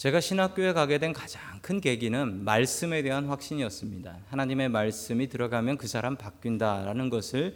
[0.00, 4.16] 제가 신학교에 가게 된 가장 큰 계기는 말씀에 대한 확신이었습니다.
[4.30, 7.54] 하나님의 말씀이 들어가면 그 사람 바뀐다라는 것을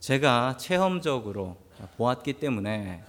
[0.00, 1.58] 제가 체험적으로
[1.98, 3.04] 보았기 때문에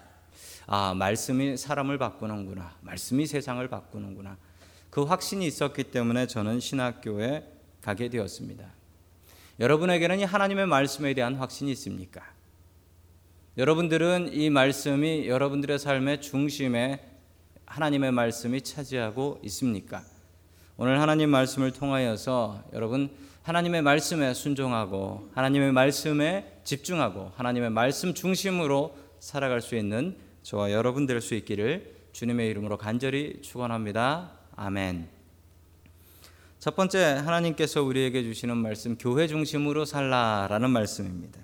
[0.65, 2.75] 아, 말씀이 사람을 바꾸는구나.
[2.81, 4.35] 말씀이 세상을 바꾸는구나.
[4.89, 7.49] 그 확신이 있었기 때문에 저는 신학교에
[7.81, 8.65] 가게 되었습니다.
[9.61, 12.21] 여러분에게는 이 하나님의 말씀에 대한 확신이 있습니까?
[13.57, 17.14] 여러분들은 이 말씀이 여러분들의 삶의 중심에
[17.65, 20.03] 하나님의 말씀이 차지하고 있습니까?
[20.77, 23.09] 오늘 하나님 말씀을 통하여서 여러분
[23.43, 31.21] 하나님의 말씀에 순종하고 하나님의 말씀에 집중하고 하나님의 말씀 중심으로 살아갈 수 있는 저와 여러분 될
[31.21, 34.31] 수 있기를 주님의 이름으로 간절히 축원합니다.
[34.55, 35.07] 아멘.
[36.59, 41.39] 첫 번째 하나님께서 우리에게 주시는 말씀 교회 중심으로 살라라는 말씀입니다.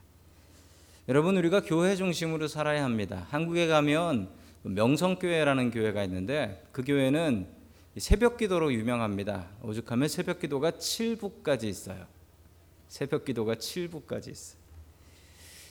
[1.10, 3.28] 여러분 우리가 교회 중심으로 살아야 합니다.
[3.30, 4.30] 한국에 가면
[4.64, 7.48] 명성교회라는 교회가 있는데 그 교회는
[7.98, 9.50] 새벽 기도로 유명합니다.
[9.64, 12.06] 오죽하면 새벽 기도가 7부까지 있어요.
[12.88, 14.62] 새벽 기도가 7부까지 있어요.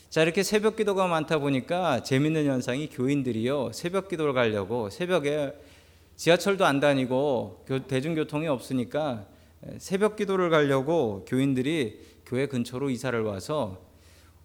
[0.09, 3.71] 자, 이렇게 새벽 기도가 많다 보니까 재밌는 현상이 교인들이요.
[3.71, 5.53] 새벽 기도를 가려고 새벽에
[6.17, 9.25] 지하철도 안 다니고 대중교통이 없으니까
[9.77, 13.90] 새벽 기도를 가려고 교인들이 교회 근처로 이사를 와서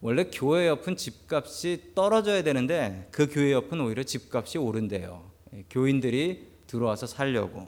[0.01, 5.31] 원래 교회 옆은 집값이 떨어져야 되는데 그 교회 옆은 오히려 집값이 오른대요.
[5.71, 7.67] 교인들이 들어와서 살려고.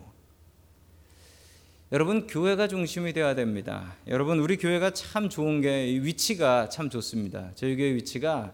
[1.90, 3.96] 여러분 교회가 중심이 되어야 됩니다.
[4.08, 7.52] 여러분 우리 교회가 참 좋은 게 위치가 참 좋습니다.
[7.54, 8.52] 저희 교회 위치가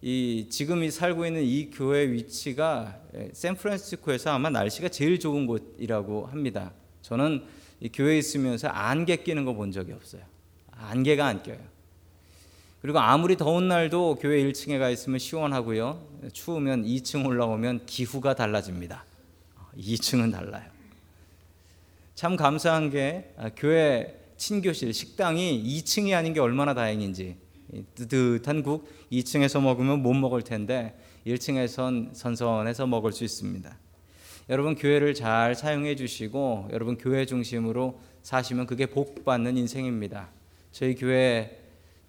[0.00, 3.00] 이 지금 이 살고 있는 이 교회 위치가
[3.32, 6.72] 샌프란시스코에서 아마 날씨가 제일 좋은 곳이라고 합니다.
[7.02, 7.42] 저는
[7.80, 10.22] 이 교회에 있으면서 안개 끼는 거 본 적이 없어요.
[10.70, 11.58] 안개가 안 껴요.
[12.80, 16.00] 그리고 아무리 더운 날도 교회 1층에 가 있으면 시원하고요.
[16.32, 19.04] 추우면 2층 올라오면 기후가 달라집니다.
[19.76, 20.70] 2층은 달라요.
[22.14, 27.36] 참 감사한 게 아, 교회 친교실 식당이 2층이 아닌 게 얼마나 다행인지
[27.94, 30.96] 뜨뜻한 국 2층에서 먹으면 못 먹을 텐데
[31.26, 33.76] 1층에선 선선해서 먹을 수 있습니다.
[34.50, 40.28] 여러분 교회를 잘 사용해 주시고 여러분 교회 중심으로 사시면 그게 복 받는 인생입니다.
[40.72, 41.57] 저희 교회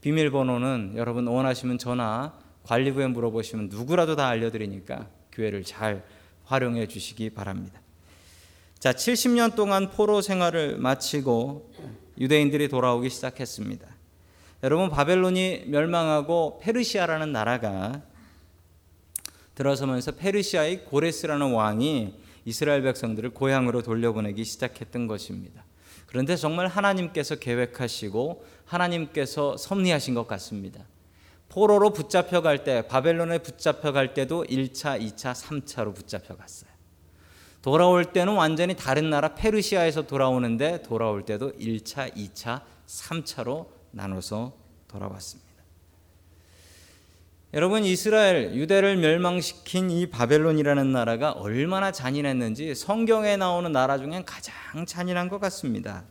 [0.02, 2.34] 비밀번호는 여러분 원하시면 전화
[2.64, 6.04] 관리부에 물어보시면 누구라도 다 알려드리니까 교회를 잘
[6.46, 7.82] 활용해 주시기 바랍니다.
[8.80, 11.72] 자, 70년 동안 포로 생활을 마치고
[12.18, 13.88] 유대인들이 돌아오기 시작했습니다.
[14.64, 18.02] 여러분 바벨론이 멸망하고 페르시아라는 나라가
[19.56, 22.14] 들어서면서 페르시아의 고레스라는 왕이
[22.46, 25.64] 이스라엘 백성들을 고향으로 돌려보내기 시작했던 것입니다.
[26.10, 30.84] 그런데 정말 하나님께서 계획하시고 하나님께서 섭리하신 것 같습니다.
[31.50, 36.70] 포로로 붙잡혀 갈 때, 바벨론에 붙잡혀 갈 때도 1차, 2차, 3차로 붙잡혀 갔어요.
[37.62, 44.54] 돌아올 때는 완전히 다른 나라 페르시아에서 돌아오는데 돌아올 때도 1차, 2차, 3차로 나눠서
[44.88, 45.49] 돌아왔습니다.
[47.52, 54.54] 여러분 이스라엘 유대를 멸망시킨 이 바벨론이라는 나라가 얼마나 잔인했는지 성경에 나오는 나라 중엔 가장
[54.86, 56.04] 잔인한 것 같습니다.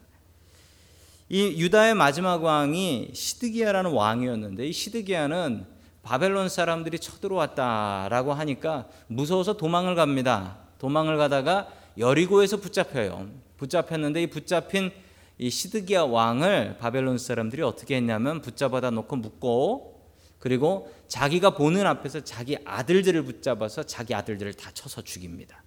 [1.28, 5.64] 이 유다의 마지막 왕이 시드기야라는 왕이었는데 이 시드기야는
[6.02, 10.56] 바벨론 사람들이 쳐들어왔다라고 하니까 무서워서 도망을 갑니다.
[10.80, 13.28] 도망을 가다가 여리고에서 붙잡혀요.
[13.58, 14.90] 붙잡혔는데 이 붙잡힌
[15.38, 19.97] 이 시드기야 왕을 바벨론 사람들이 어떻게 했냐면 붙잡아다 놓고 묶고
[20.38, 25.62] 그리고 자기가 보는 앞에서 자기 아들들을 붙잡아서 자기 아들들을 다 쳐서 죽입니다.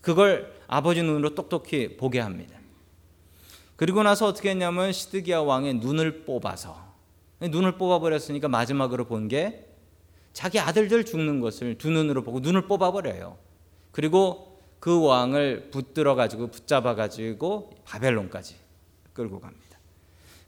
[0.00, 2.58] 그걸 아버지 눈으로 똑똑히 보게 합니다.
[3.76, 6.92] 그리고 나서 어떻게 했냐면 시드기야 왕의 눈을 뽑아서
[7.40, 9.68] 눈을 뽑아 버렸으니까 마지막으로 본 게
[10.32, 13.36] 자기 아들들 죽는 것을 두 눈으로 보고 눈을 뽑아 버려요.
[13.90, 18.56] 그리고 그 왕을 붙들어 가지고 붙잡아 가지고 바벨론까지
[19.12, 19.71] 끌고 갑니다.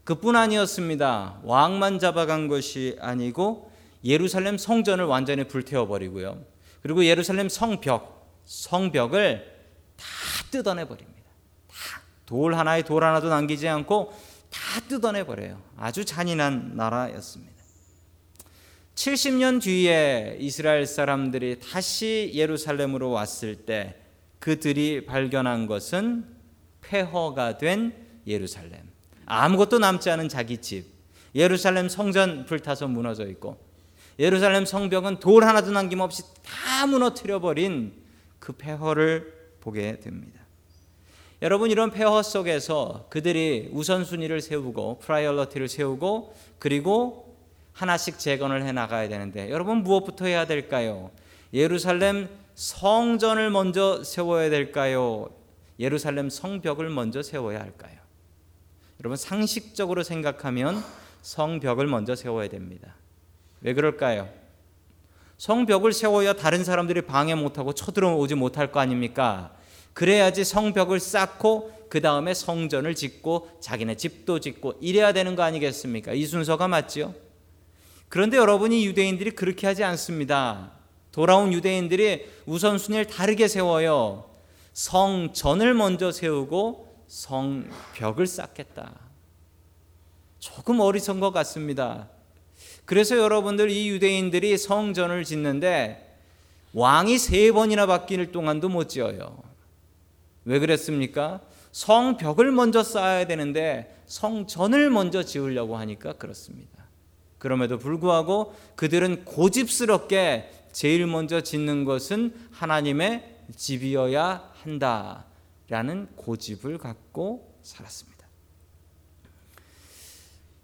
[0.05, 1.41] 그뿐 아니었습니다.
[1.43, 3.71] 왕만 잡아간 것이 아니고
[4.05, 6.41] 예루살렘 성전을 완전히 불태워 버리고요.
[6.81, 9.53] 그리고 예루살렘 성벽, 성벽을
[9.97, 10.05] 다
[10.51, 11.29] 뜯어내 버립니다.
[11.67, 14.13] 다 돌 하나에 돌 하나도 남기지 않고
[14.49, 15.61] 다 뜯어내 버려요.
[15.77, 17.53] 아주 잔인한 나라였습니다.
[18.95, 23.95] 70년 뒤에 이스라엘 사람들이 다시 예루살렘으로 왔을 때
[24.39, 26.25] 그들이 발견한 것은
[26.81, 27.93] 폐허가 된
[28.25, 28.94] 예루살렘.
[29.25, 30.85] 아무것도 남지 않은 자기 집.
[31.35, 33.57] 예루살렘 성전 불타서 무너져 있고
[34.17, 37.93] 예루살렘 성벽은 돌 하나도 남김없이 다 무너뜨려 버린
[38.39, 40.41] 그 폐허를 보게 됩니다.
[41.41, 47.35] 여러분 이런 폐허 속에서 그들이 우선순위를 세우고 프라이얼러티를 세우고 그리고
[47.73, 51.11] 하나씩 재건을 해 나가야 되는데 여러분 무엇부터 해야 될까요?
[51.53, 55.29] 예루살렘 성전을 먼저 세워야 될까요?
[55.77, 58.04] 예루살렘 성벽을 먼저 세워야 할까요?
[58.99, 60.83] 여러분 상식적으로 생각하면
[61.21, 62.95] 성벽을 먼저 세워야 됩니다.
[63.61, 64.29] 왜 그럴까요?
[65.37, 69.53] 성벽을 세워야 다른 사람들이 방해 못하고 쳐들어오지 못할 거 아닙니까?
[69.93, 76.13] 그래야지 성벽을 쌓고 그 다음에 성전을 짓고 자기네 집도 짓고 이래야 되는 거 아니겠습니까?
[76.13, 77.13] 이 순서가 맞지요?
[78.09, 80.71] 그런데 여러분이 유대인들이 그렇게 하지 않습니다.
[81.11, 84.29] 돌아온 유대인들이 우선순위를 다르게 세워요.
[84.73, 88.93] 성전을 먼저 세우고 성벽을 쌓겠다.
[90.39, 92.07] 조금 어리석은 것 같습니다.
[92.85, 96.19] 그래서 여러분들 이 유대인들이 성전을 짓는데
[96.73, 99.41] 왕이 세 번이나 바뀔 동안도 못 지어요.
[100.43, 101.41] 왜 그랬습니까?
[101.71, 106.85] 성벽을 먼저 쌓아야 되는데 성전을 먼저 지으려고 하니까 그렇습니다.
[107.37, 115.25] 그럼에도 불구하고 그들은 고집스럽게 제일 먼저 짓는 것은 하나님의 집이어야 한다
[115.69, 118.15] 라는 고집을 갖고 살았습니다.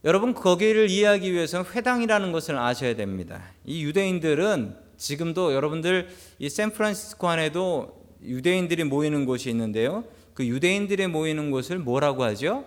[0.04, 3.44] 여러분 거기를 이해하기 위해서는 회당이라는 것을 아셔야 됩니다.
[3.66, 6.10] 이 유대인들은 지금도 여러분들
[6.40, 10.04] 이 샌프란시스코 안에도 유대인들이 모이는 곳이 있는데요.
[10.34, 12.66] 그 유대인들이 모이는 곳을 뭐라고 하죠?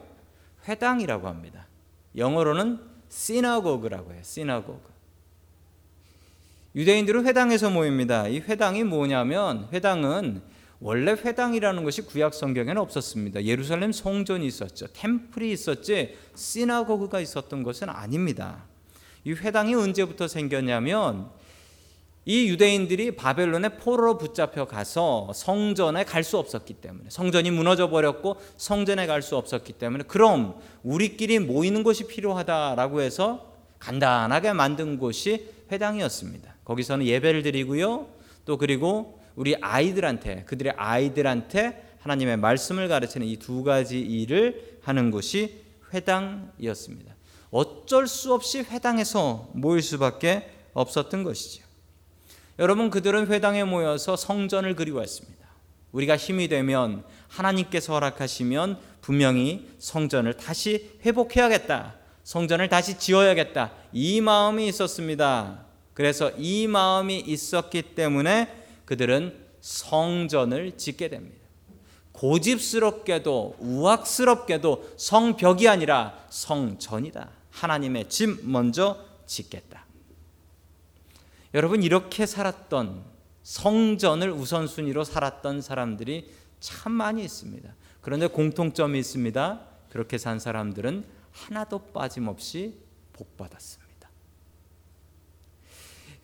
[0.69, 1.67] 회당이라고 합니다.
[2.17, 4.21] 영어로는 시나고그라고 해요.
[4.23, 4.95] 시나고그.
[6.77, 8.27] 유대인들은 회당에서 모입니다.
[8.27, 10.43] 이 회당이 뭐냐면 회당은
[10.85, 13.45] 원래 회당이라는 것이 구약 성경에는 없었습니다.
[13.45, 14.87] 예루살렘 성전이 있었죠.
[14.93, 18.67] 템플이 있었지 시나고그가 있었던 것은 아닙니다.
[19.25, 21.31] 이 회당이 언제부터 생겼냐면
[22.27, 29.07] 이 유대인들이 바벨론의 포로로 붙잡혀 가서 성전에 갈 수 없었기 때문에 성전이 무너져 버렸고 성전에
[29.07, 36.57] 갈 수 없었기 때문에 그럼 우리끼리 모이는 곳이 필요하다라고 해서 간단하게 만든 곳이 회당이었습니다.
[36.67, 38.07] 거기서는 예배를 드리고요.
[38.45, 45.61] 또 그리고 우리 아이들한테 그들의 아이들한테 하나님의 말씀을 가르치는 이 두 가지 일을 하는 곳이
[45.93, 47.15] 회당이었습니다.
[47.51, 51.65] 어쩔 수 없이 회당에서 모일 수밖에 없었던 것이죠.
[52.59, 55.45] 여러분 그들은 회당에 모여서 성전을 그리워했습니다.
[55.93, 61.95] 우리가 힘이 되면 하나님께서 허락하시면 분명히 성전을 다시 회복해야겠다.
[62.25, 63.73] 성전을 다시 지어야겠다.
[63.93, 65.65] 이 마음이 있었습니다.
[65.95, 71.45] 그래서 이 마음이 있었기 때문에 그들은 성전을 짓게 됩니다.
[72.13, 77.31] 고집스럽게도 우악스럽게도 성벽이 아니라 성전이다.
[77.51, 79.85] 하나님의 집 먼저 짓겠다.
[81.55, 83.05] 여러분 이렇게 살았던
[83.43, 87.75] 성전을 우선순위로 살았던 사람들이 참 많이 있습니다.
[88.01, 89.61] 그런데 공통점이 있습니다.
[89.91, 92.79] 그렇게 산 사람들은 하나도 빠짐없이
[93.13, 93.84] 복받았습니다.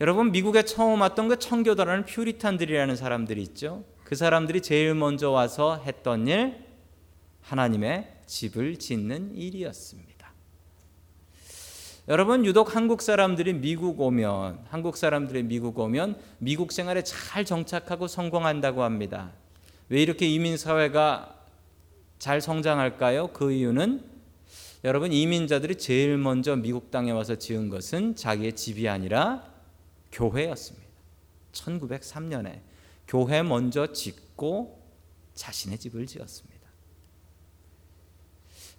[0.01, 3.83] 여러분 미국에 처음 왔던 그 청교도라는 퓨리탄들이라는 사람들이 있죠.
[4.03, 6.55] 그 사람들이 제일 먼저 와서 했던 일
[7.41, 10.33] 하나님의 집을 짓는 일이었습니다.
[12.07, 18.81] 여러분 유독 한국 사람들이 미국 오면 한국 사람들이 미국 오면 미국 생활에 잘 정착하고 성공한다고
[18.81, 19.29] 합니다.
[19.89, 21.35] 왜 이렇게 이민 사회가
[22.17, 23.27] 잘 성장할까요?
[23.33, 24.03] 그 이유는
[24.83, 29.50] 여러분 이민자들이 제일 먼저 미국 땅에 와서 지은 것은 자기의 집이 아니라
[30.11, 30.87] 교회였습니다.
[31.51, 32.61] 1903년에
[33.07, 34.81] 교회 먼저 짓고
[35.33, 36.61] 자신의 집을 지었습니다.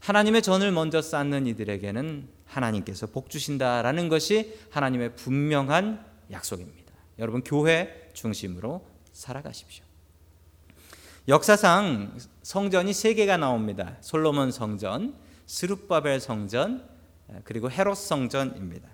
[0.01, 6.93] 하나님의 전을 먼저 쌓는 이들에게는 하나님께서 복 주신다라는 것이 하나님의 분명한 약속입니다.
[7.19, 9.85] 여러분 교회 중심으로 살아가십시오.
[11.29, 13.97] 역사상 성전이 세 개가 나옵니다.
[14.01, 15.15] 솔로몬 성전,
[15.47, 16.89] 스룹바벨 성전,
[17.45, 18.89] 그리고 헤롯 성전입니다.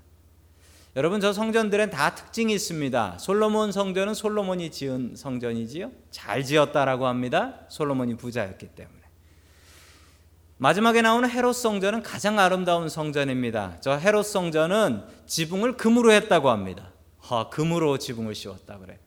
[0.98, 3.18] 여러분 저 성전들은 다 특징이 있습니다.
[3.20, 5.92] 솔로몬 성전은 솔로몬이 지은 성전이지요.
[6.10, 7.54] 잘 지었다라고 합니다.
[7.68, 8.98] 솔로몬이 부자였기 때문에.
[10.56, 13.76] 마지막에 나오는 헤롯 성전은 가장 아름다운 성전입니다.
[13.80, 16.90] 저 헤롯 성전은 지붕을 금으로 했다고 합니다.
[17.28, 18.98] 아, 금으로 지붕을 씌웠다 그래.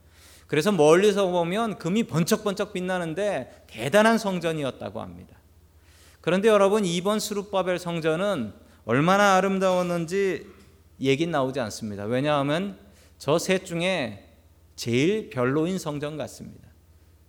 [0.48, 5.36] 그래서 멀리서 보면 금이 번쩍번쩍 빛나는데 대단한 성전이었다고 합니다.
[6.22, 8.54] 그런데 여러분 이번 수룹바벨 성전은
[8.86, 10.61] 얼마나 아름다웠는지
[11.01, 12.05] 얘기는 나오지 않습니다.
[12.05, 12.77] 왜냐하면
[13.17, 14.27] 저 셋 중에
[14.75, 16.70] 제일 별로인 성전 같습니다.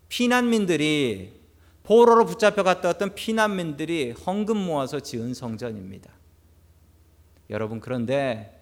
[0.08, 1.40] 피난민들이
[1.82, 6.10] 포로로 붙잡혀 갔다 왔던 피난민들이 헌금 모아서 지은 성전입니다.
[7.50, 8.58] 여러분 그런데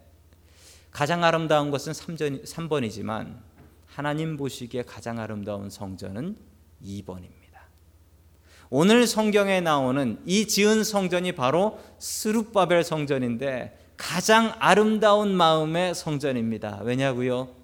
[0.91, 3.37] 가장 아름다운 것은 3전, 3번이지만
[3.87, 6.37] 하나님 보시기에 가장 아름다운 성전은
[6.85, 7.41] 2번입니다.
[8.71, 16.81] 오늘 성경에 나오는 이 지은 성전이 바로 스룹바벨 성전인데 가장 아름다운 마음의 성전입니다.
[16.85, 17.55] 왜냐고요?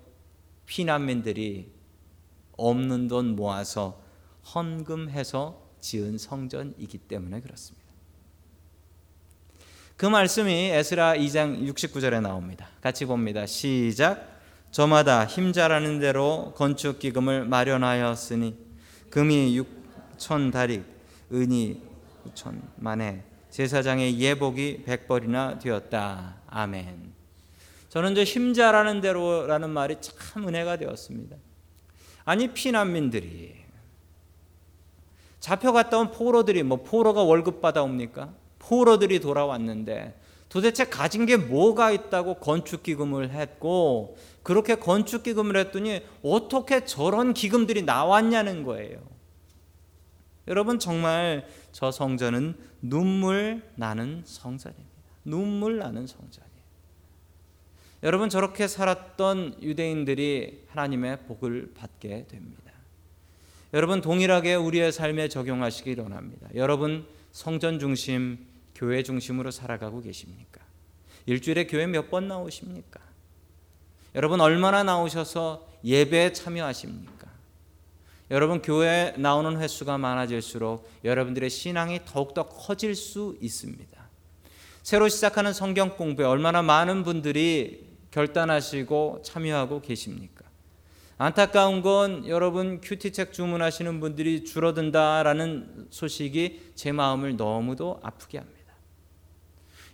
[0.66, 1.73] 피난민들이
[2.59, 4.02] 없는 돈 모아서
[4.55, 7.87] 헌금해서 지은 성전이기 때문에 그렇습니다.
[9.97, 12.69] 그 말씀이 에스라 2장 69절에 나옵니다.
[12.83, 13.47] 같이 봅니다.
[13.47, 14.37] 시작.
[14.71, 18.59] 저마다 힘자라는 대로 건축 기금을 마련하였으니
[19.09, 19.59] 금이
[20.19, 20.85] 6천 다리,
[21.33, 21.81] 은이
[22.26, 23.25] 9천 만에
[23.56, 26.36] 제사장의 예복이 100벌이나 되었다.
[26.46, 27.14] 아멘.
[27.88, 31.38] 저는 이제 힘자라는 대로라는 말이 참 은혜가 되었습니다.
[32.26, 33.54] 아니 피난민들이
[35.40, 38.34] 잡혀갔다 온 포로들이 뭐 포로가 월급 받아옵니까?
[38.58, 40.20] 포로들이 돌아왔는데
[40.50, 47.80] 도대체 가진 게 뭐가 있다고 건축 기금을 했고 그렇게 건축 기금을 했더니 어떻게 저런 기금들이
[47.80, 48.98] 나왔냐는 거예요.
[50.48, 52.54] 여러분 정말 저 성전은
[52.88, 54.90] 눈물 나는 성전입니다.
[55.25, 56.57] 눈물 나는 성전이에요.
[58.02, 62.73] 여러분 저렇게 살았던 유대인들이 하나님의 복을 받게 됩니다.
[63.73, 66.49] 여러분 동일하게 우리의 삶에 적용하시기 원합니다.
[66.55, 68.38] 여러분 성전 중심,
[68.75, 70.61] 교회 중심으로 살아가고 계십니까?
[71.26, 73.00] 일주일에 교회 몇 번 나오십니까?
[74.14, 77.15] 여러분 얼마나 나오셔서 예배에 참여하십니까?
[78.30, 84.06] 여러분 교회 나오는 횟수가 많아질수록 여러분들의 신앙이 더욱더 커질 수 있습니다.
[84.83, 90.45] 새로 시작하는 성경 공부에 얼마나 많은 분들이 결단하시고 참여하고 계십니까?
[91.18, 98.56] 안타까운 건 여러분 큐티책 주문하시는 분들이 줄어든다라는 소식이 제 마음을 너무도 아프게 합니다.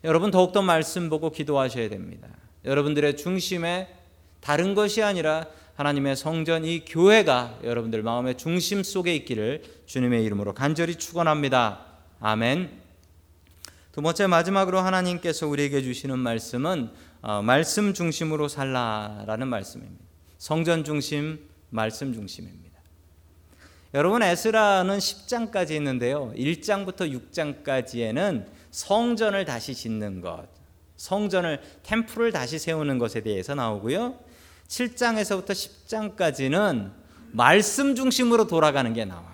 [0.05, 2.29] 여러분 더욱더 말씀 보고 기도하셔야 됩니다.
[2.65, 3.95] 여러분들의 중심에
[4.41, 5.47] 다른 것이 아니라
[5.83, 11.85] 하나님의 성전 이 교회가 여러분들 마음의 중심 속에 있기를 주님의 이름으로 간절히 축원합니다.
[12.21, 12.71] 아멘.
[13.91, 16.91] 두 번째 마지막으로 하나님께서 우리에게 주시는 말씀은
[17.23, 20.05] 어, 말씀 중심으로 살라라는 말씀입니다.
[20.39, 22.79] 성전 중심, 말씀 중심입니다.
[23.95, 26.33] 여러분 에스라는 10장까지 있는데요.
[26.37, 30.47] 1장부터 6장까지에는 성전을 다시 짓는 것,
[30.97, 34.32] 성전을 템플을 다시 세우는 것에 대해서 나오고요.
[34.73, 36.93] 7장에서부터 10장까지는
[37.33, 39.27] 말씀 중심으로 돌아가는 게 나와요.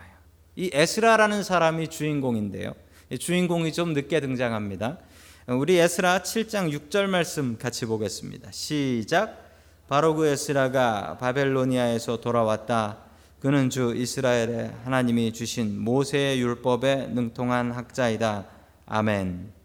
[0.57, 2.75] 이 에스라라는 사람이 주인공인데요.
[3.19, 4.99] 주인공이 좀 늦게 등장합니다.
[5.47, 8.51] 우리 에스라 7장 6절 말씀 같이 보겠습니다.
[8.51, 9.47] 시작.
[9.89, 12.99] 바로 그 에스라가 바벨로니아에서 돌아왔다.
[13.41, 18.47] 그는 주 이스라엘의 하나님이 주신 모세의 율법에 능통한 학자이다.
[18.87, 19.58] 아멘.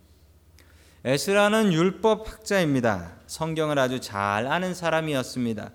[1.05, 3.11] 에스라는 율법 학자입니다.
[3.27, 5.71] 성경을 아주 잘 아는 사람이었습니다.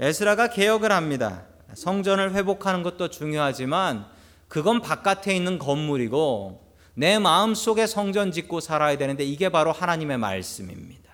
[0.00, 1.44] 에스라가 개혁을 합니다.
[1.74, 4.06] 성전을 회복하는 것도 중요하지만
[4.48, 11.08] 그건 바깥에 있는 건물이고 내 마음 속에 성전 짓고 살아야 되는데 이게 바로 하나님의 말씀입니다.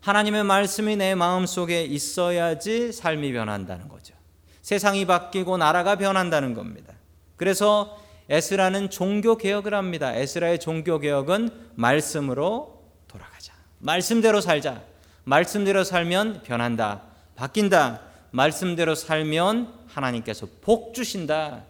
[0.00, 4.14] 하나님의 말씀이 내 마음 속에 있어야지 삶이 변한다는 거죠.
[4.60, 6.92] 세상이 바뀌고 나라가 변한다는 겁니다.
[7.36, 8.00] 그래서
[8.32, 10.16] 에스라는 종교 개혁을 합니다.
[10.16, 13.52] 에스라의 종교 개혁은 말씀으로 돌아가자.
[13.78, 14.80] 말씀대로 살자.
[15.24, 17.02] 말씀대로 살면 변한다.
[17.36, 18.00] 바뀐다.
[18.30, 21.64] 말씀대로 살면 하나님께서 복 주신다.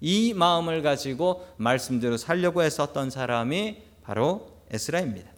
[0.00, 5.30] 이 마음을 가지고 말씀대로 살려고 했었던 사람이 바로 에스라입니다.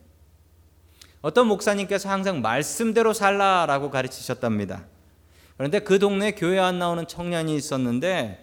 [1.21, 4.85] 어떤 목사님께서 항상 말씀대로 살라라고 가르치셨답니다.
[5.57, 8.40] 그런데 그 동네 교회 안 나오는 청년이 있었는데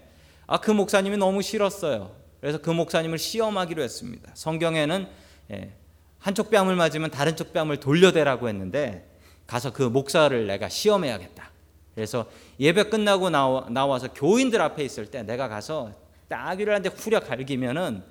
[0.49, 2.11] 아, 그 목사님이 너무 싫었어요.
[2.41, 4.31] 그래서 그 목사님을 시험하기로 했습니다.
[4.35, 5.07] 성경에는
[5.53, 5.73] 예,
[6.19, 9.07] 한쪽 뺨을 맞으면 다른 쪽 뺨을 돌려대라고 했는데
[9.47, 11.51] 가서 그 목사를 내가 시험해야겠다.
[11.95, 12.27] 그래서
[12.59, 15.93] 예배 끝나고 나와, 나와서 교인들 앞에 있을 때 내가 가서
[16.29, 18.03] 따귀를 한데 후려 갈기면은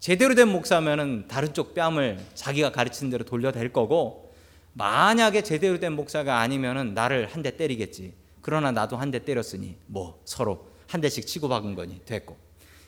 [0.00, 4.34] 제대로 된 목사면은 다른 쪽 뺨을 자기가 가르친 대로 돌려댈 거고
[4.72, 8.12] 만약에 제대로 된 목사가 아니면은 나를 한 대 때리겠지.
[8.42, 12.36] 그러나 나도 한 대 때렸으니 뭐 서로 한 대씩 치고 박은 거니 됐고.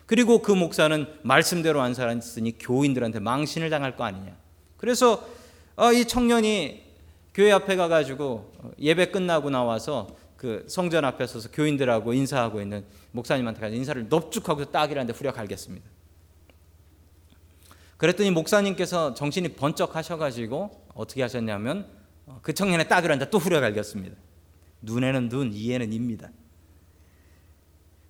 [0.07, 4.37] 그리고 그 목사는 말씀대로 안 살았으니 교인들한테 망신을 당할 거 아니냐.
[4.79, 5.29] 그래서
[5.77, 6.83] 어, 이 청년이
[7.35, 13.75] 교회 앞에 가가지고 예배 끝나고 나와서 그 성전 앞에 서서 교인들하고 인사하고 있는 목사님한테 가서
[13.75, 15.87] 인사를 넙죽하고 딱이라는데 후려 갈겠습니다.
[17.97, 21.87] 그랬더니 목사님께서 정신이 번쩍 하셔가지고 어떻게 하셨냐면
[22.27, 24.17] 어, 그 청년의 딱이라는데 또 후려 갈겼습니다.
[24.83, 26.31] 눈에는 눈, 이에는 입니다.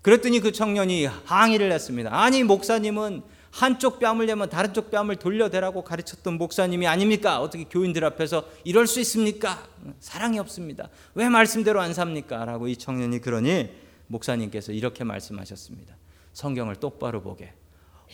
[0.03, 2.11] 그랬더니 그 청년이 항의를 했습니다.
[2.13, 7.41] 아니 목사님은 한쪽 뺨을 내면 다른 쪽 뺨을 돌려대라고 가르쳤던 목사님이 아닙니까?
[7.41, 9.67] 어떻게 교인들 앞에서 이럴 수 있습니까?
[10.01, 10.89] 사랑이 없습니다.
[11.15, 12.45] 왜 말씀대로 안 삽니까?
[12.45, 13.71] 라고 이 청년이 그러니
[14.07, 15.97] 목사님께서 이렇게 말씀하셨습니다.
[16.33, 17.53] 성경을 똑바로 보게.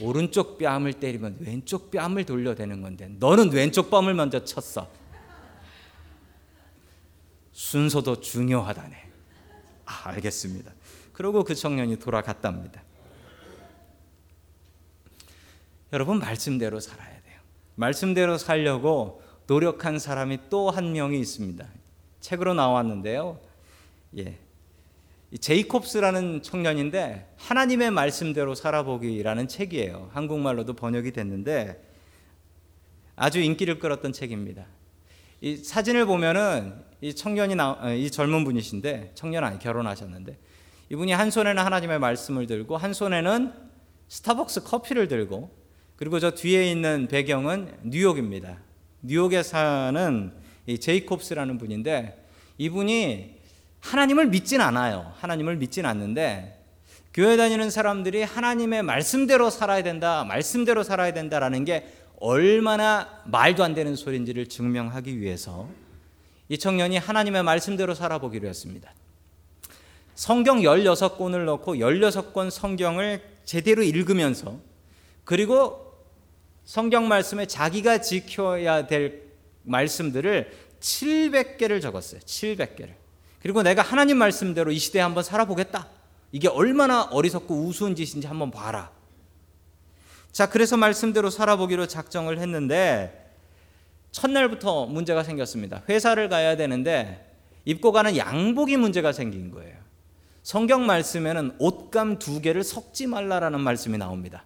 [0.01, 4.89] 오른쪽 뺨을 때리면 왼쪽 뺨을 돌려대는 건데 너는 왼쪽 뺨을 먼저 쳤어.
[7.53, 8.97] 순서도 중요하다네.
[9.87, 10.73] 아, 알겠습니다.
[11.15, 12.83] 그러고 그 청년이 돌아갔답니다.
[15.93, 17.41] 여러분 말씀대로 살아야 돼요.
[17.77, 21.67] 말씀대로 살려고 노력한 사람이 또 한 명이 있습니다.
[22.21, 23.39] 책으로 나왔는데요.
[24.19, 24.39] 예.
[25.41, 30.11] 제이콥스라는 청년인데 하나님의 말씀대로 살아보기라는 책이에요.
[30.13, 31.81] 한국말로도 번역이 됐는데
[33.17, 34.67] 아주 인기를 끌었던 책입니다.
[35.41, 40.39] 이 사진을 보면은 이 청년이 나, 어, 이 젊은 분이신데 청년 아니 결혼하셨는데
[40.91, 43.53] 이분이 한 손에는 하나님의 말씀을 들고 한 손에는
[44.09, 45.51] 스타벅스 커피를 들고
[45.97, 48.59] 그리고 저 뒤에 있는 배경은 뉴욕입니다.
[49.03, 50.33] 뉴욕에 사는
[50.67, 52.27] 이 제이콥스라는 분인데
[52.59, 53.35] 이분이
[53.81, 55.13] 하나님을 믿진 않아요.
[55.17, 56.61] 하나님을 믿진 않는데
[57.13, 61.87] 교회 다니는 사람들이 하나님의 말씀대로 살아야 된다, 말씀대로 살아야 된다라는 게
[62.19, 65.69] 얼마나 말도 안 되는 소리인지를 증명하기 위해서
[66.49, 68.93] 이 청년이 하나님의 말씀대로 살아보기로 했습니다.
[70.15, 74.59] 성경 16권을 넣고 16권 성경을 제대로 읽으면서
[75.25, 75.93] 그리고
[76.65, 79.23] 성경 말씀에 자기가 지켜야 될
[79.65, 82.21] 말씀들을 700개를 적었어요.
[82.21, 82.95] 700개를.
[83.43, 85.89] 그리고 내가 하나님 말씀대로 이 시대에 한번 살아보겠다.
[86.33, 88.91] 이게 얼마나 어리석고 우스운 짓인지 한번 봐라.
[90.33, 93.33] 자, 그래서 말씀대로 살아보기로 작정을 했는데
[94.11, 95.83] 첫날부터 문제가 생겼습니다.
[95.89, 97.33] 회사를 가야 되는데
[97.65, 99.84] 입고 가는 양복이 문제가 생긴 거예요.
[100.45, 104.45] 성경 말씀에는 옷감 두 개를 섞지 말라라는 말씀이 나옵니다.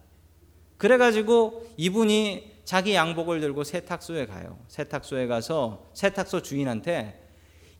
[0.77, 4.57] 그래가지고 이분이 자기 양복을 들고 세탁소에 가요.
[4.69, 7.21] 세탁소에 가서 세탁소 주인한테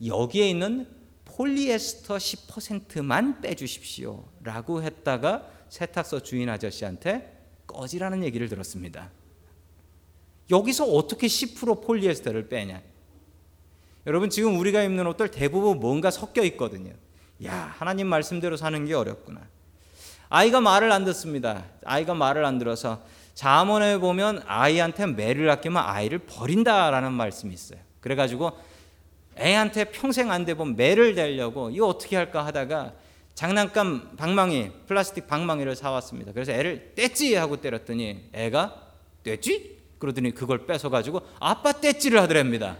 [0.06, 0.86] 여기에 있는
[1.24, 4.26] 폴리에스터 10%만 빼주십시오.
[4.44, 9.12] 라고 했다가 세탁소 주인 아저씨한테 꺼지라는 얘기를 들었습니다.
[10.50, 12.82] 여기서 어떻게 10% 폴리에스터를 빼냐?
[14.08, 16.94] 여러분 지금 우리가 입는 옷들 대부분 뭔가 섞여 있거든요.
[17.46, 19.42] 야, 하나님 말씀대로 사는 게 어렵구나.
[20.30, 21.64] 아이가 말을 안 듣습니다.
[21.86, 23.02] 아이가 말을 안 들어서
[23.34, 27.80] 자문에 보면 아이한테 매를 아끼면 아이를 버린다라는 말씀이 있어요.
[28.02, 28.52] 그래가지고
[29.40, 32.94] 애한테 평생 안 되면 매를 대려고 이거 어떻게 할까 하다가
[33.34, 36.34] 장난감 방망이 플라스틱 방망이를 사왔습니다.
[36.34, 38.76] 그래서 애를 떼찌 하고 때렸더니 애가
[39.24, 39.80] 떼찌?
[39.98, 42.78] 그러더니 그걸 뺏어 가지고 아빠 떼찌를 하더랍니다.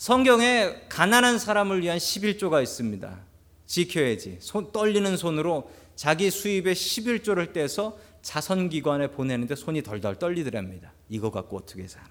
[0.00, 3.18] 성경에 가난한 사람을 위한 11조가 있습니다.
[3.66, 4.38] 지켜야지.
[4.40, 10.90] 손 떨리는 손으로 자기 수입의 11조를 떼서 자선기관에 보내는데 손이 덜덜 떨리더랍니다.
[11.10, 12.08] 이거 갖고 어떻게 사나.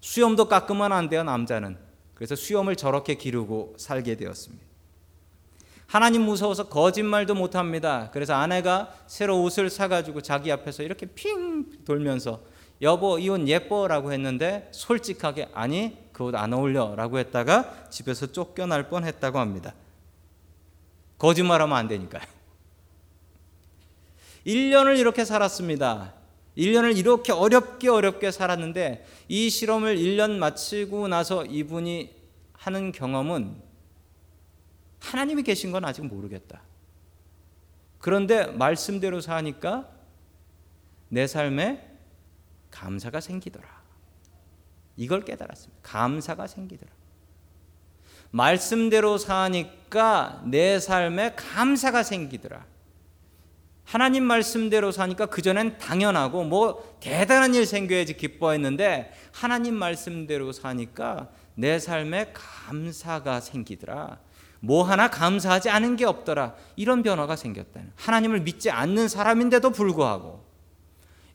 [0.00, 1.78] 수염도 깎으면 안 돼요, 남자는.
[2.14, 4.64] 그래서 수염을 저렇게 기르고 살게 되었습니다.
[5.86, 8.10] 하나님 무서워서 거짓말도 못 합니다.
[8.12, 12.42] 그래서 아내가 새로 옷을 사가지고 자기 앞에서 이렇게 핑 돌면서
[12.80, 19.74] 여보 이옷 예뻐라고 했는데 솔직하게 아니 그 옷 안 어울려라고 했다가 집에서 쫓겨날 뻔했다고 합니다.
[21.18, 22.22] 거짓말하면 안 되니까요.
[24.46, 26.14] 1년을 이렇게 살았습니다.
[26.56, 32.14] 1년을 이렇게 어렵게 어렵게 살았는데 이 실험을 1년 마치고 나서 이분이
[32.54, 33.56] 하는 경험은
[35.00, 36.62] 하나님이 계신 건 아직 모르겠다.
[37.98, 39.88] 그런데 말씀대로 사니까
[41.08, 41.88] 내 삶에
[42.70, 43.81] 감사가 생기더라.
[44.96, 45.80] 이걸 깨달았습니다.
[45.82, 46.90] 감사가 생기더라.
[48.30, 52.64] 말씀대로 사니까 내 삶에 감사가 생기더라.
[53.84, 62.32] 하나님 말씀대로 사니까 그전엔 당연하고 뭐 대단한 일 생겨야지 기뻐했는데 하나님 말씀대로 사니까 내 삶에
[62.32, 64.18] 감사가 생기더라.
[64.60, 66.54] 뭐 하나 감사하지 않은 게 없더라.
[66.76, 67.80] 이런 변화가 생겼다.
[67.96, 70.51] 하나님을 믿지 않는 사람인데도 불구하고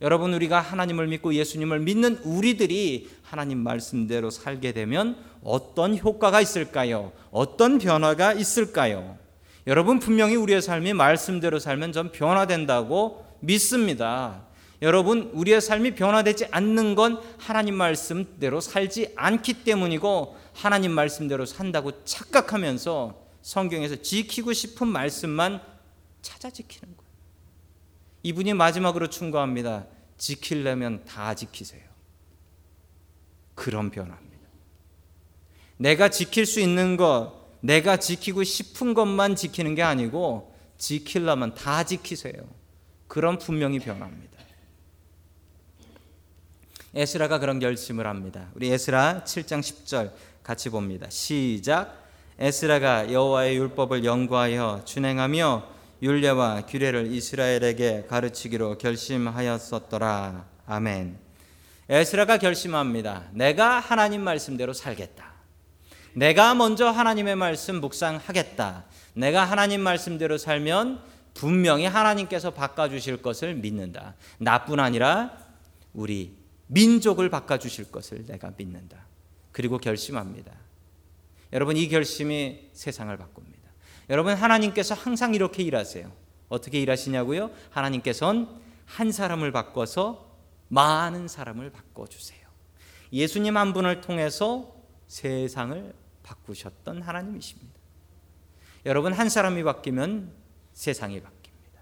[0.02, 7.12] 여러분 우리가 하나님을 믿고 예수님을 믿는 우리들이 하나님 말씀대로 살게 되면 어떤 효과가 있을까요?
[7.32, 9.18] 어떤 변화가 있을까요?
[9.66, 14.44] 여러분 분명히 우리의 삶이 말씀대로 살면 좀 변화된다고 믿습니다.
[14.84, 23.26] 여러분 우리의 삶이 변화되지 않는 건 하나님 말씀대로 살지 않기 때문이고 하나님 말씀대로 산다고 착각하면서
[23.42, 25.62] 성경에서 지키고 싶은 말씀만
[26.22, 27.07] 찾아 지키는 거예요.
[28.28, 29.86] 이분이 마지막으로 충고합니다.
[30.18, 31.82] 지키려면 다 지키세요.
[33.56, 34.50] 그런 변화입니다.
[35.78, 42.34] 내가 지킬 수 있는 것 내가 지키고 싶은 것만 지키는 게 아니고 지키려면 다 지키세요.
[43.08, 44.38] 그런 분명히 변합니다.
[46.94, 48.50] 에스라가 그런 결심을 합니다.
[48.56, 50.12] 우리 에스라 7장 10절
[50.44, 51.10] 같이 봅니다.
[51.10, 52.06] 시작.
[52.40, 60.46] 에스라가 여호와의 율법을 연구하여 준행하며 율례와 규례를 이스라엘에게 가르치기로 결심하였었더라.
[60.66, 61.18] 아멘.
[61.90, 63.30] 에스라가 결심합니다.
[63.32, 65.34] 내가 하나님 말씀대로 살겠다.
[66.14, 68.86] 내가 먼저 하나님의 말씀 묵상하겠다.
[69.14, 71.02] 내가 하나님 말씀대로 살면
[71.34, 74.16] 분명히 하나님께서 바꿔주실 것을 믿는다.
[74.40, 75.38] 나뿐 아니라
[75.94, 76.36] 우리
[76.68, 79.06] 민족을 바꿔주실 것을 내가 믿는다.
[79.52, 80.52] 그리고 결심합니다.
[81.54, 83.57] 여러분, 이 결심이 세상을 바꿉니다.
[84.10, 86.12] 여러분, 하나님께서 항상 이렇게 일하세요.
[86.50, 87.52] 어떻게 일하시냐고요?
[87.72, 88.48] 하나님께서는
[88.86, 90.28] 한 사람을 바꿔서
[90.70, 92.48] 많은 사람을 바꿔 주세요.
[93.12, 94.74] 예수님 한 분을 통해서
[95.08, 95.94] 세상을
[96.24, 97.74] 바꾸셨던 하나님이십니다.
[98.86, 100.32] 여러분 한 사람이 바뀌면
[100.74, 101.80] 세상이 바뀝니다.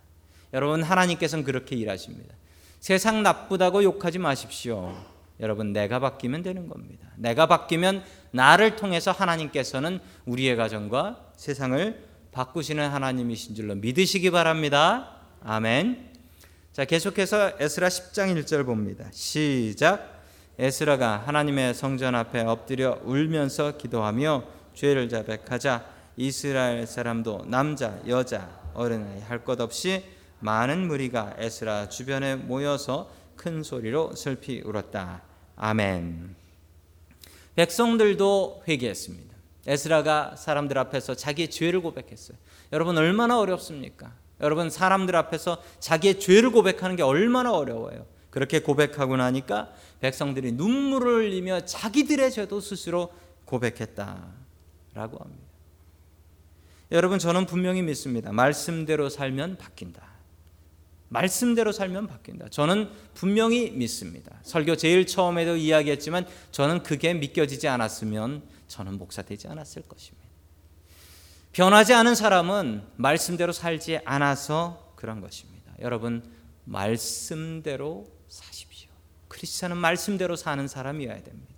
[0.53, 2.35] 여러분 하나님께서는 그렇게 일하십니다.
[2.79, 4.95] 세상 나쁘다고 욕하지 마십시오.
[5.39, 7.09] 여러분 내가 바뀌면 되는 겁니다.
[7.17, 15.21] 내가 바뀌면 나를 통해서 하나님께서는 우리의 가정과 세상을 바꾸시는 하나님이신 줄로 믿으시기 바랍니다.
[15.41, 16.11] 아멘.
[16.73, 19.05] 자, 계속해서 에스라 10장 1절 봅니다.
[19.13, 20.21] 시작.
[20.59, 24.43] 에스라가 하나님의 성전 앞에 엎드려 울면서 기도하며
[24.73, 25.85] 죄를 자백하자
[26.17, 30.03] 이스라엘 사람도 남자, 여자, 어린아이 할 것 없이
[30.39, 35.21] 많은 무리가 에스라 주변에 모여서 큰 소리로 슬피 울었다.
[35.55, 36.35] 아멘.
[37.55, 39.24] 백성들도 회개했습니다.
[39.67, 42.37] 에스라가 사람들 앞에서 자기의 죄를 고백했어요.
[42.71, 44.13] 여러분 얼마나 어렵습니까?
[44.41, 48.05] 여러분 사람들 앞에서 자기의 죄를 고백하는 게 얼마나 어려워요.
[48.29, 53.13] 그렇게 고백하고 나니까 백성들이 눈물을 흘리며 자기들의 죄도 스스로
[53.45, 54.27] 고백했다라고
[54.93, 55.45] 합니다.
[56.91, 58.31] 여러분 저는 분명히 믿습니다.
[58.31, 60.03] 말씀대로 살면 바뀐다.
[61.09, 62.49] 말씀대로 살면 바뀐다.
[62.49, 64.37] 저는 분명히 믿습니다.
[64.43, 70.27] 설교 제일 처음에도 이야기했지만 저는 그게 믿겨지지 않았으면 저는 목사 되지 않았을 것입니다.
[71.51, 75.71] 변하지 않은 사람은 말씀대로 살지 않아서 그런 것입니다.
[75.79, 76.23] 여러분
[76.65, 78.89] 말씀대로 사십시오.
[79.27, 81.55] 크리스천은 말씀대로 사는 사람이어야 됩니다.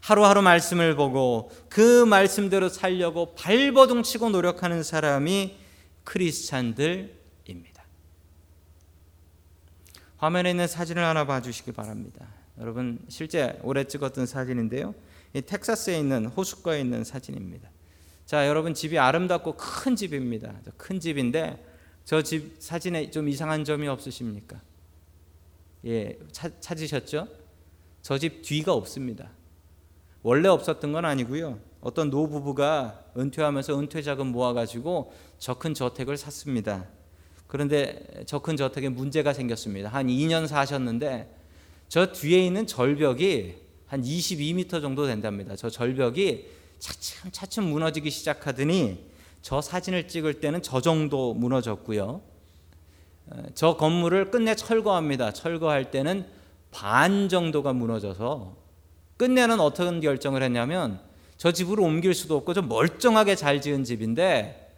[0.00, 5.56] 하루하루 말씀을 보고 그 말씀대로 살려고 발버둥 치고 노력하는 사람이
[6.04, 7.84] 크리스찬들입니다.
[10.16, 12.26] 화면에 있는 사진을 하나 봐주시기 바랍니다.
[12.58, 14.94] 여러분 실제 올해 찍었던 사진인데요.
[15.36, 17.68] 이 텍사스에 있는 호숫가에 있는 사진입니다.
[18.24, 20.54] 자, 여러분 집이 아름답고 큰 집입니다.
[20.78, 21.62] 큰 집인데
[22.06, 24.60] 저 집 사진에 좀 이상한 점이 없으십니까?
[25.84, 27.28] 예, 찾, 찾으셨죠?
[28.00, 29.30] 저 집 뒤가 없습니다.
[30.22, 31.58] 원래 없었던 건 아니고요.
[31.82, 36.88] 어떤 노부부가 은퇴하면서 은퇴 자금 모아 가지고 저 큰 저택을 샀습니다.
[37.46, 39.90] 그런데 저 큰 저택에 문제가 생겼습니다.
[39.90, 41.30] 한 2년 사셨는데
[41.88, 45.56] 저 뒤에 있는 절벽이 한 22m 정도 된답니다.
[45.56, 46.46] 저 절벽이
[46.78, 48.98] 차츰 차츰 무너지기 시작하더니
[49.42, 52.20] 저 사진을 찍을 때는 저 정도 무너졌고요.
[53.54, 55.32] 저 건물을 끝내 철거합니다.
[55.32, 56.26] 철거할 때는
[56.70, 58.56] 반 정도가 무너져서
[59.16, 61.00] 끝내는 어떤 결정을 했냐면
[61.36, 64.72] 저 집으로 옮길 수도 없고 좀 멀쩡하게 잘 지은 집인데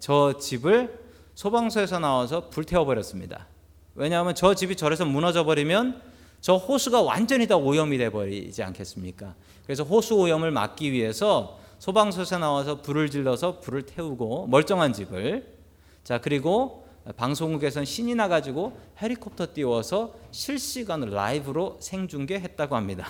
[0.00, 1.00] 저 집을
[1.34, 3.46] 소방서에서 나와서 불태워 버렸습니다.
[3.94, 6.00] 왜냐하면 저 집이 저래서 무너져 버리면
[6.42, 9.36] 저 호수가 완전히 다 오염이 돼 버리지 않겠습니까?
[9.64, 15.56] 그래서 호수 오염을 막기 위해서 소방서에서 나와서 불을 질러서 불을 태우고 멀쩡한 집을
[16.02, 16.84] 자 그리고
[17.16, 23.06] 방송국에선 신이 나가지고 헬리콥터 띄워서 실시간 라이브로 생중계했다고 합니다.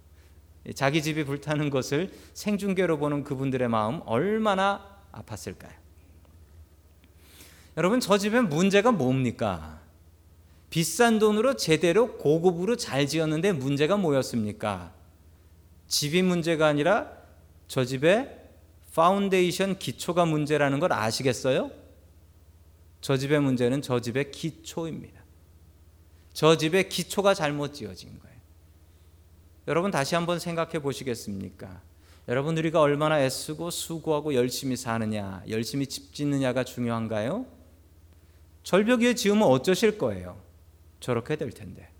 [0.74, 5.72] 자기 집이 불타는 것을 생중계로 보는 그분들의 마음 얼마나 아팠을까요?
[7.76, 9.83] 여러분 저 집에 문제가 뭡니까?
[10.74, 14.92] 비싼 돈으로 제대로 고급으로 잘 지었는데 문제가 뭐였습니까?
[15.86, 17.12] 집이 문제가 아니라
[17.68, 18.36] 저 집의
[18.92, 21.70] 파운데이션 기초가 문제라는 걸 아시겠어요?
[23.00, 25.22] 저 집의 문제는 저 집의 기초입니다.
[26.32, 28.36] 저 집의 기초가 잘못 지어진 거예요.
[29.68, 31.82] 여러분 다시 한번 생각해 보시겠습니까?
[32.26, 37.46] 여러분 우리가 얼마나 애쓰고 수고하고 열심히 사느냐, 열심히 집 짓느냐가 중요한가요?
[38.64, 40.42] 절벽 위에 지으면 어쩌실 거예요?
[41.04, 41.90] 저렇게 될 텐데.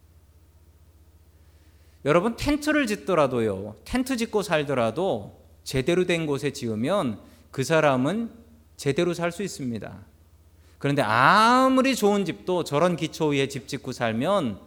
[2.07, 3.77] 여러분 텐트를 짓더라도요.
[3.85, 8.31] 텐트 짓고 살더라도 제대로 된 곳에 지으면 그 사람은
[8.77, 10.05] 제대로 살 수 있습니다.
[10.79, 14.59] 그런데 아무리 좋은 집도 저런 기초 위에 집 짓고 살면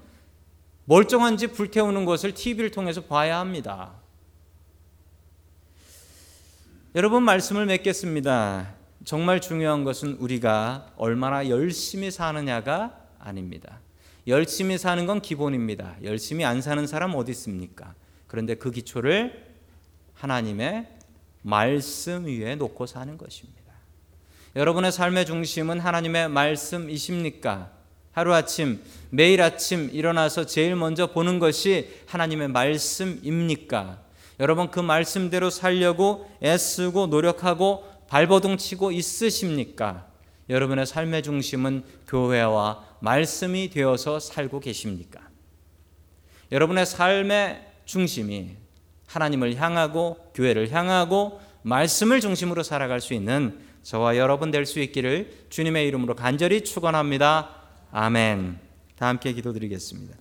[0.86, 3.93] 멀쩡한 집 불태우는 것을 TV를 통해서 봐야 합니다.
[6.95, 8.76] 여러분 말씀을 맺겠습니다.
[9.04, 13.80] 정말 중요한 것은 우리가 얼마나 열심히 사느냐가 아닙니다.
[14.28, 15.96] 열심히 사는 건 기본입니다.
[16.04, 17.96] 열심히 안 사는 사람 어디 있습니까?
[18.28, 19.46] 그런데 그 기초를
[20.13, 20.88] 하나님의
[21.42, 23.58] 말씀 위에 놓고 사는 것입니다.
[24.56, 27.72] 여러분의 삶의 중심은 하나님의 말씀이십니까?
[28.12, 34.02] 하루아침, 매일 아침 일어나서 제일 먼저 보는 것이 하나님의 말씀입니까?
[34.40, 40.08] 여러분 그 말씀대로 살려고 애쓰고 노력하고 발버둥 치고 있으십니까?
[40.50, 45.21] 여러분의 삶의 중심은 교회와 말씀이 되어서 살고 계십니까?
[46.51, 48.55] 여러분의 삶의 중심이
[49.07, 55.88] 하나님을 향하고 교회를 향하고 말씀을 중심으로 살아갈 수 있는 저와 여러분 될 수 있기를 주님의
[55.88, 57.49] 이름으로 간절히 축원합니다.
[57.91, 58.60] 아멘.
[58.97, 60.15] 다 함께 기도드리겠습니다.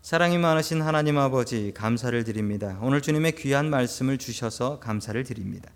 [0.00, 2.78] 사랑이 많으신 하나님 아버지 감사를 드립니다.
[2.82, 5.70] 오늘 주님의 귀한 말씀을 주셔서 감사를 드립니다.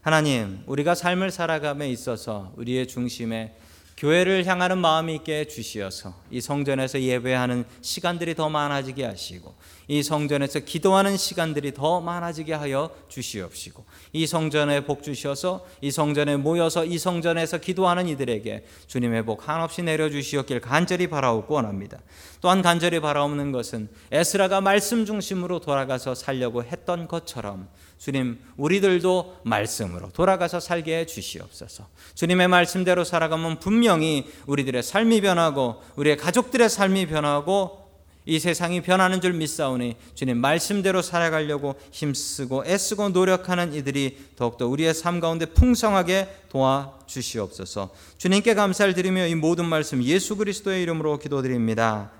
[0.00, 3.54] 하나님, 우리가 삶을 살아감에 있어서 우리의 중심에
[3.98, 9.56] 교회를 향하는 마음이 있게 주시어서 이 성전에서 예배하는 시간들이 더 많아지게 하시고
[9.88, 16.84] 이 성전에서 기도하는 시간들이 더 많아지게 하여 주시옵시고 이 성전에 복 주셔서 이 성전에 모여서
[16.84, 21.98] 이 성전에서 기도하는 이들에게 주님의 복 한없이 내려 주시었길 간절히 바라옵고 원합니다.
[22.40, 30.60] 또한 간절히 바라옵는 것은 에스라가 말씀 중심으로 돌아가서 살려고 했던 것처럼 주님, 우리들도 말씀으로 돌아가서
[30.60, 31.86] 살게 해 주시옵소서.
[32.14, 37.88] 주님의 말씀대로 살아가면 분명히 우리들의 삶이 변하고 우리의 가족들의 삶이 변하고
[38.24, 45.18] 이 세상이 변하는 줄 믿사오니 주님 말씀대로 살아가려고 힘쓰고 애쓰고 노력하는 이들이 더욱더 우리의 삶
[45.18, 47.90] 가운데 풍성하게 도와 주시옵소서.
[48.18, 52.10] 주님께 감사를 드리며 이 모든 말씀 예수 그리스도의 이름으로 기도드립니다.